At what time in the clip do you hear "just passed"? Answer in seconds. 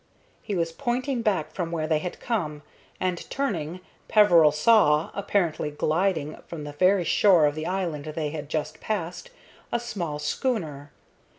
8.49-9.29